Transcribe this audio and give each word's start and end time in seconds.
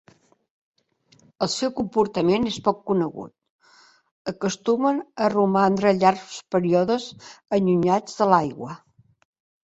El 1.45 1.49
seu 1.55 1.71
comportament 1.79 2.47
és 2.51 2.55
poc 2.67 2.79
conegut; 2.91 3.33
acostumen 4.31 4.97
a 5.25 5.27
romandre 5.33 5.91
llargs 5.97 6.39
períodes 6.55 7.05
allunyats 7.59 8.17
de 8.23 8.29
l'aigua. 8.33 8.71